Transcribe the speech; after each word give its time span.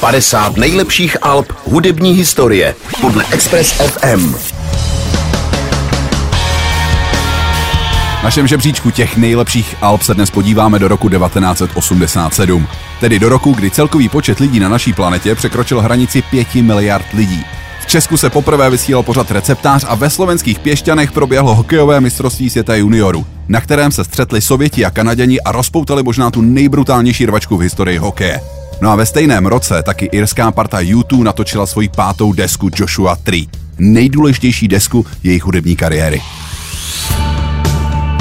50 0.00 0.56
nejlepších 0.56 1.16
alb 1.22 1.52
hudební 1.64 2.12
historie 2.12 2.74
podle 3.00 3.24
Express 3.30 3.72
FM. 3.72 4.34
V 8.20 8.22
našem 8.24 8.46
žebříčku 8.46 8.90
těch 8.90 9.16
nejlepších 9.16 9.76
alb 9.80 10.02
se 10.02 10.14
dnes 10.14 10.30
podíváme 10.30 10.78
do 10.78 10.88
roku 10.88 11.08
1987, 11.08 12.66
tedy 13.00 13.18
do 13.18 13.28
roku, 13.28 13.52
kdy 13.52 13.70
celkový 13.70 14.08
počet 14.08 14.38
lidí 14.38 14.60
na 14.60 14.68
naší 14.68 14.92
planetě 14.92 15.34
překročil 15.34 15.80
hranici 15.80 16.22
5 16.22 16.54
miliard 16.54 17.06
lidí. 17.14 17.44
V 17.80 17.86
Česku 17.86 18.16
se 18.16 18.30
poprvé 18.30 18.70
vysílal 18.70 19.02
pořad 19.02 19.30
receptář 19.30 19.84
a 19.88 19.94
ve 19.94 20.10
slovenských 20.10 20.58
Pěšťanech 20.58 21.12
proběhlo 21.12 21.54
hokejové 21.54 22.00
mistrovství 22.00 22.50
světa 22.50 22.74
juniorů, 22.74 23.26
na 23.48 23.60
kterém 23.60 23.92
se 23.92 24.04
střetli 24.04 24.40
Sověti 24.40 24.84
a 24.84 24.90
Kanaděni 24.90 25.40
a 25.40 25.52
rozpoutali 25.52 26.02
možná 26.02 26.30
tu 26.30 26.42
nejbrutálnější 26.42 27.26
rvačku 27.26 27.56
v 27.56 27.60
historii 27.60 27.98
hokeje. 27.98 28.55
No 28.80 28.90
a 28.90 28.96
ve 28.96 29.06
stejném 29.06 29.46
roce 29.46 29.82
taky 29.82 30.04
irská 30.12 30.52
parta 30.52 30.80
U2 30.80 31.22
natočila 31.22 31.66
svoji 31.66 31.88
pátou 31.88 32.32
desku 32.32 32.70
Joshua 32.76 33.16
3, 33.16 33.46
nejdůležitější 33.78 34.68
desku 34.68 35.06
jejich 35.22 35.44
hudební 35.44 35.76
kariéry. 35.76 36.22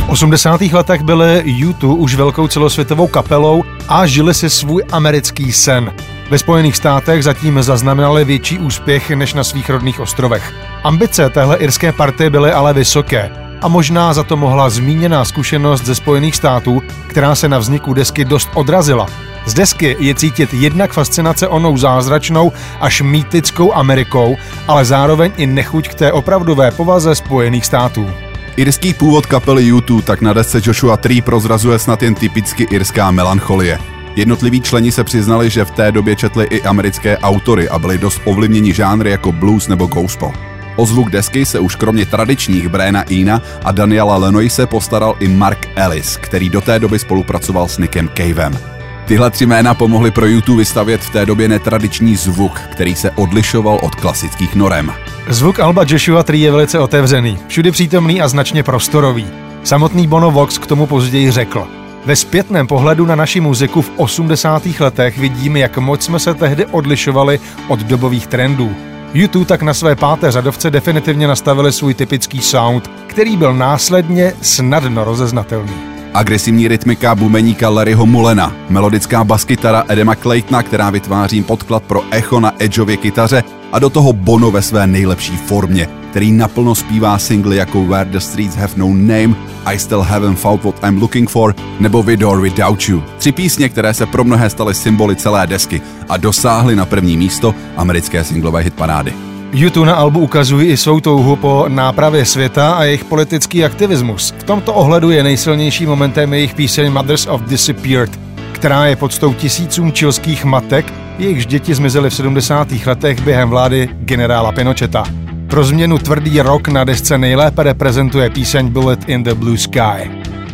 V 0.06 0.10
80. 0.10 0.62
letech 0.62 1.02
byly 1.02 1.44
U2 1.46 1.96
už 1.98 2.16
velkou 2.16 2.48
celosvětovou 2.48 3.08
kapelou 3.08 3.64
a 3.88 4.06
žili 4.06 4.34
si 4.34 4.50
svůj 4.50 4.84
americký 4.92 5.52
sen. 5.52 5.92
Ve 6.30 6.38
Spojených 6.38 6.76
státech 6.76 7.24
zatím 7.24 7.64
zaznamenali 7.64 8.26
větší 8.26 8.60
úspěch 8.60 9.10
než 9.10 9.34
na 9.34 9.44
svých 9.44 9.70
rodných 9.70 10.00
ostrovech. 10.00 10.54
Ambice 10.84 11.30
téhle 11.30 11.58
irské 11.58 11.92
party 11.92 12.30
byly 12.30 12.52
ale 12.52 12.74
vysoké 12.74 13.32
a 13.62 13.68
možná 13.68 14.14
za 14.14 14.24
to 14.24 14.38
mohla 14.38 14.70
zmíněná 14.70 15.26
zkušenost 15.26 15.86
ze 15.86 15.96
Spojených 15.96 16.36
států, 16.36 16.82
která 17.08 17.36
se 17.36 17.50
na 17.50 17.58
vzniku 17.58 17.94
desky 17.94 18.26
dost 18.26 18.50
odrazila. 18.54 19.08
Z 19.46 19.54
desky 19.54 19.96
je 20.00 20.16
cítit 20.16 20.54
jednak 20.54 20.94
fascinace 20.94 21.48
onou 21.48 21.78
zázračnou 21.78 22.52
až 22.80 23.02
mýtickou 23.02 23.74
Amerikou, 23.74 24.38
ale 24.68 24.86
zároveň 24.86 25.32
i 25.38 25.46
nechuť 25.48 25.88
k 25.88 25.94
té 25.94 26.12
opravdové 26.12 26.72
povaze 26.72 27.16
Spojených 27.16 27.66
států. 27.66 28.10
Irský 28.56 28.94
původ 28.94 29.26
kapely 29.26 29.74
U2 29.74 30.02
tak 30.02 30.22
na 30.22 30.34
desce 30.34 30.62
Joshua 30.64 30.98
3 30.98 31.22
prozrazuje 31.22 31.80
snad 31.80 32.04
jen 32.04 32.16
typicky 32.16 32.68
irská 32.72 33.12
melancholie. 33.12 33.80
Jednotliví 34.16 34.62
členi 34.62 34.92
se 34.92 35.04
přiznali, 35.04 35.50
že 35.50 35.66
v 35.66 35.72
té 35.72 35.92
době 35.92 36.16
četli 36.16 36.46
i 36.46 36.62
americké 36.62 37.18
autory 37.18 37.70
a 37.70 37.80
byli 37.80 37.98
dost 37.98 38.22
ovlivněni 38.26 38.74
žánry 38.74 39.12
jako 39.12 39.32
blues 39.32 39.68
nebo 39.68 39.86
gospel. 39.88 40.32
O 40.76 40.86
zvuk 40.86 41.10
desky 41.10 41.46
se 41.46 41.60
už 41.60 41.76
kromě 41.76 42.06
tradičních 42.06 42.68
Briana 42.68 43.02
Ina 43.02 43.42
a 43.64 43.72
Daniela 43.72 44.18
Lenoy 44.18 44.50
se 44.50 44.68
postaral 44.68 45.16
i 45.20 45.28
Mark 45.28 45.68
Ellis, 45.76 46.18
který 46.18 46.50
do 46.50 46.62
té 46.62 46.80
doby 46.80 47.00
spolupracoval 47.00 47.68
s 47.68 47.78
Nickem 47.78 48.10
Cavem. 48.18 48.75
Tyhle 49.06 49.32
tři 49.32 49.46
jména 49.46 49.74
pomohly 49.74 50.12
pro 50.12 50.26
YouTube 50.26 50.58
vystavět 50.58 51.02
v 51.02 51.10
té 51.10 51.26
době 51.26 51.48
netradiční 51.48 52.16
zvuk, 52.16 52.60
který 52.72 52.96
se 52.96 53.12
odlišoval 53.12 53.80
od 53.82 53.96
klasických 53.96 54.56
norem. 54.56 54.94
Zvuk 55.30 55.60
Alba 55.60 55.86
Joshua 55.88 56.24
3 56.24 56.38
je 56.38 56.52
velice 56.52 56.80
otevřený, 56.80 57.38
všudy 57.48 57.72
přítomný 57.72 58.22
a 58.22 58.28
značně 58.28 58.64
prostorový. 58.64 59.28
Samotný 59.64 60.08
Bono 60.08 60.32
Vox 60.32 60.58
k 60.58 60.68
tomu 60.68 60.88
později 60.88 61.32
řekl. 61.32 61.68
Ve 62.06 62.16
zpětném 62.16 62.68
pohledu 62.68 63.06
na 63.06 63.16
naši 63.16 63.40
muziku 63.40 63.82
v 63.82 63.92
80. 63.96 64.64
letech 64.80 65.18
vidíme, 65.18 65.60
jak 65.60 65.78
moc 65.78 66.04
jsme 66.04 66.20
se 66.20 66.34
tehdy 66.34 66.66
odlišovali 66.66 67.40
od 67.68 67.80
dobových 67.80 68.28
trendů. 68.28 68.76
YouTube 69.14 69.46
tak 69.46 69.62
na 69.62 69.74
své 69.74 69.96
páté 69.96 70.32
řadovce 70.32 70.72
definitivně 70.72 71.28
nastavili 71.28 71.72
svůj 71.72 71.94
typický 71.94 72.42
sound, 72.42 72.92
který 73.08 73.38
byl 73.38 73.54
následně 73.54 74.34
snadno 74.42 75.04
rozeznatelný 75.04 75.95
agresivní 76.16 76.68
rytmika 76.68 77.16
bumeníka 77.16 77.70
Larryho 77.70 78.06
Mulena, 78.06 78.56
melodická 78.70 79.24
baskytara 79.24 79.84
Edema 79.88 80.16
Claytona, 80.16 80.64
která 80.64 80.90
vytváří 80.90 81.44
podklad 81.44 81.84
pro 81.84 82.04
echo 82.12 82.40
na 82.40 82.54
edgeově 82.60 82.98
kytaře 82.98 83.44
a 83.72 83.80
do 83.80 83.90
toho 83.90 84.14
Bono 84.14 84.52
ve 84.52 84.62
své 84.62 84.88
nejlepší 84.88 85.38
formě, 85.38 85.88
který 86.12 86.32
naplno 86.32 86.76
zpívá 86.76 87.18
singly 87.18 87.58
jako 87.58 87.86
Where 87.86 88.10
the 88.10 88.18
Streets 88.18 88.56
Have 88.56 88.74
No 88.76 88.88
Name, 88.88 89.36
I 89.66 89.80
Still 89.80 90.02
Haven't 90.02 90.40
Found 90.40 90.64
What 90.64 90.84
I'm 90.84 91.02
Looking 91.02 91.30
For 91.30 91.56
nebo 91.80 92.04
With 92.04 92.24
or 92.24 92.42
Without 92.42 92.90
You. 92.90 93.04
Tři 93.18 93.32
písně, 93.32 93.70
které 93.70 93.94
se 93.94 94.06
pro 94.06 94.24
mnohé 94.24 94.50
staly 94.50 94.74
symboly 94.74 95.16
celé 95.16 95.48
desky 95.48 95.82
a 96.10 96.18
dosáhly 96.18 96.76
na 96.76 96.86
první 96.86 97.18
místo 97.18 97.56
americké 97.78 98.24
singlové 98.24 98.62
hitparády. 98.62 99.35
YouTube 99.58 99.88
na 99.88 99.94
albu 99.94 100.20
ukazují 100.20 100.68
i 100.68 100.78
svou 100.78 101.00
touhu 101.00 101.36
po 101.36 101.66
nápravě 101.68 102.26
světa 102.26 102.72
a 102.72 102.84
jejich 102.84 103.04
politický 103.04 103.66
aktivismus. 103.66 104.34
V 104.40 104.44
tomto 104.44 104.74
ohledu 104.74 105.12
je 105.12 105.24
nejsilnější 105.24 105.86
momentem 105.86 106.34
jejich 106.34 106.54
píseň 106.54 106.92
Mothers 106.92 107.28
of 107.28 107.42
Disappeared, 107.42 108.20
která 108.52 108.86
je 108.86 108.96
podstou 108.96 109.34
tisícům 109.34 109.92
čilských 109.92 110.46
matek, 110.46 110.94
jejichž 111.20 111.46
děti 111.46 111.76
zmizely 111.76 112.10
v 112.10 112.14
70. 112.14 112.68
letech 112.86 113.22
během 113.22 113.50
vlády 113.50 113.90
generála 114.00 114.52
Pinocheta. 114.52 115.04
Pro 115.48 115.64
změnu 115.64 115.98
tvrdý 115.98 116.42
rok 116.42 116.68
na 116.68 116.84
desce 116.84 117.18
nejlépe 117.18 117.64
reprezentuje 117.64 118.30
píseň 118.30 118.68
Bullet 118.68 119.10
in 119.10 119.24
the 119.24 119.34
Blue 119.34 119.58
Sky. 119.58 120.12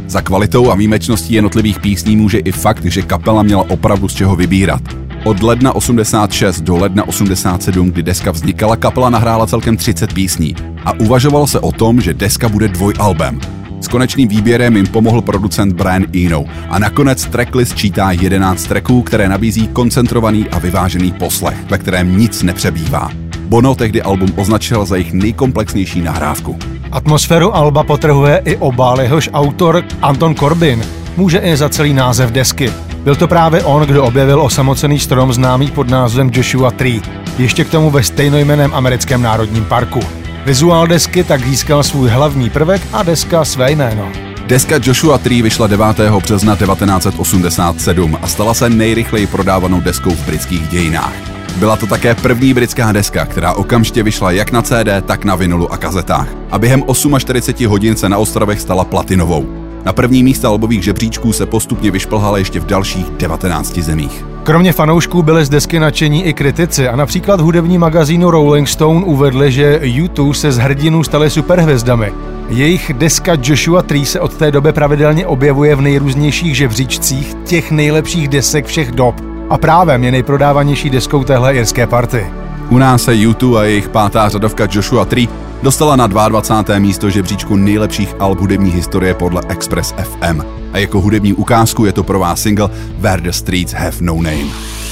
Za 0.08 0.22
kvalitou 0.22 0.72
a 0.72 0.76
výjimečností 0.76 1.34
jednotlivých 1.34 1.80
písní 1.80 2.16
může 2.16 2.38
i 2.38 2.52
fakt, 2.52 2.86
že 2.86 3.02
kapela 3.02 3.44
měla 3.44 3.70
opravdu 3.70 4.08
z 4.08 4.16
čeho 4.16 4.36
vybírat. 4.36 5.01
Od 5.24 5.44
ledna 5.44 5.76
86 5.76 6.62
do 6.62 6.78
ledna 6.78 7.08
87, 7.08 7.92
kdy 7.92 8.04
deska 8.04 8.32
vznikala, 8.32 8.76
kapela 8.76 9.10
nahrála 9.10 9.48
celkem 9.48 9.78
30 9.78 10.14
písní 10.14 10.56
a 10.86 10.94
uvažovalo 10.94 11.48
se 11.48 11.60
o 11.60 11.72
tom, 11.72 12.02
že 12.02 12.14
deska 12.14 12.50
bude 12.50 12.68
dvojalbem. 12.68 13.40
S 13.82 13.88
konečným 13.88 14.28
výběrem 14.28 14.78
jim 14.78 14.88
pomohl 14.88 15.22
producent 15.22 15.74
Brian 15.74 16.06
Eno 16.26 16.46
a 16.70 16.80
nakonec 16.80 17.26
tracklist 17.26 17.76
čítá 17.76 18.12
11 18.12 18.66
tracků, 18.66 19.02
které 19.02 19.30
nabízí 19.30 19.68
koncentrovaný 19.68 20.50
a 20.50 20.60
vyvážený 20.60 21.12
poslech, 21.12 21.58
ve 21.70 21.78
kterém 21.78 22.18
nic 22.18 22.44
nepřebývá. 22.44 23.10
Bono 23.40 23.76
tehdy 23.76 24.02
album 24.02 24.30
označil 24.36 24.86
za 24.86 24.96
jejich 24.96 25.14
nejkomplexnější 25.14 26.02
nahrávku. 26.02 26.58
Atmosféru 26.92 27.56
Alba 27.56 27.84
potrhuje 27.84 28.42
i 28.46 28.58
obal, 28.58 29.02
jehož 29.02 29.30
autor 29.34 29.84
Anton 30.02 30.36
Corbin 30.36 30.82
může 31.18 31.38
i 31.38 31.58
za 31.58 31.70
celý 31.70 31.94
název 31.94 32.32
desky. 32.32 32.72
Byl 33.04 33.16
to 33.16 33.28
právě 33.28 33.64
on, 33.64 33.84
kdo 33.84 34.04
objevil 34.04 34.42
osamocený 34.42 35.00
strom 35.00 35.34
známý 35.34 35.72
pod 35.72 35.90
názvem 35.90 36.32
Joshua 36.34 36.72
Tree, 36.72 37.02
ještě 37.38 37.64
k 37.64 37.70
tomu 37.70 37.90
ve 37.92 38.04
stejnojmeném 38.04 38.74
americkém 38.74 39.22
národním 39.22 39.66
parku. 39.66 40.00
Vizuál 40.46 40.88
desky 40.88 41.24
tak 41.24 41.46
získal 41.46 41.84
svůj 41.84 42.10
hlavní 42.10 42.50
prvek 42.50 42.82
a 42.94 43.04
deska 43.04 43.46
své 43.46 43.72
jméno. 43.72 44.12
Deska 44.46 44.80
Joshua 44.84 45.18
Tree 45.18 45.42
vyšla 45.42 45.68
9. 45.68 45.86
března 46.24 46.56
1987 46.56 48.18
a 48.22 48.28
stala 48.28 48.54
se 48.54 48.70
nejrychleji 48.70 49.28
prodávanou 49.28 49.82
deskou 49.82 50.12
v 50.12 50.26
britských 50.26 50.68
dějinách. 50.68 51.14
Byla 51.56 51.78
to 51.78 51.88
také 51.88 52.16
první 52.16 52.54
britská 52.54 52.92
deska, 52.92 53.26
která 53.26 53.54
okamžitě 53.54 54.04
vyšla 54.04 54.32
jak 54.32 54.52
na 54.52 54.62
CD, 54.62 54.88
tak 55.06 55.26
na 55.26 55.36
vinulu 55.36 55.74
a 55.74 55.78
kazetách. 55.78 56.28
A 56.52 56.60
během 56.60 56.84
48 57.18 57.68
hodin 57.68 57.96
se 57.96 58.10
na 58.10 58.18
ostrovech 58.18 58.62
stala 58.62 58.86
platinovou. 58.86 59.61
Na 59.86 59.94
první 59.94 60.24
místa 60.24 60.48
albových 60.48 60.84
žebříčků 60.84 61.34
se 61.34 61.46
postupně 61.46 61.92
vyšplhala 61.92 62.38
ještě 62.38 62.60
v 62.60 62.66
dalších 62.66 63.10
19 63.10 63.78
zemích. 63.78 64.26
Kromě 64.44 64.74
fanoušků 64.74 65.24
byly 65.24 65.46
z 65.46 65.50
desky 65.50 65.80
nadšení 65.80 66.26
i 66.26 66.34
kritici 66.34 66.88
a 66.88 66.96
například 66.96 67.42
hudební 67.42 67.78
magazínu 67.78 68.32
Rolling 68.32 68.68
Stone 68.68 69.06
uvedli, 69.06 69.52
že 69.52 69.80
U2 69.84 70.34
se 70.34 70.52
z 70.52 70.58
hrdinů 70.58 71.04
staly 71.04 71.30
superhvězdami. 71.30 72.14
Jejich 72.50 72.94
deska 72.94 73.34
Joshua 73.44 73.82
Tree 73.82 74.06
se 74.06 74.20
od 74.20 74.34
té 74.34 74.52
doby 74.52 74.74
pravidelně 74.74 75.28
objevuje 75.28 75.76
v 75.76 75.82
nejrůznějších 75.82 76.56
žebříčcích 76.58 77.36
těch 77.46 77.72
nejlepších 77.72 78.28
desek 78.28 78.66
všech 78.66 78.92
dob 78.92 79.16
a 79.50 79.58
právě 79.58 80.00
je 80.02 80.12
nejprodávanější 80.12 80.90
deskou 80.90 81.24
téhle 81.24 81.56
irské 81.56 81.88
party. 81.88 82.26
U 82.70 82.78
nás 82.78 83.04
se 83.04 83.12
U2 83.12 83.58
a 83.58 83.64
jejich 83.64 83.90
pátá 83.90 84.30
řadovka 84.30 84.68
Joshua 84.72 85.06
Tree 85.06 85.28
dostala 85.64 85.96
na 85.96 86.08
22. 86.08 86.80
místo 86.80 87.10
žebříčku 87.10 87.56
nejlepších 87.56 88.16
alb 88.20 88.40
hudební 88.40 88.72
historie 88.72 89.14
podle 89.14 89.42
Express 89.50 89.94
FM. 90.04 90.42
A 90.74 90.78
jako 90.78 91.02
hudební 91.02 91.34
ukázku 91.34 91.86
je 91.86 91.94
to 91.94 92.04
pro 92.04 92.20
vás 92.20 92.42
single 92.42 92.70
Where 92.98 93.22
the 93.22 93.32
Streets 93.32 93.74
Have 93.74 93.98
No 94.02 94.16
Name. 94.16 94.91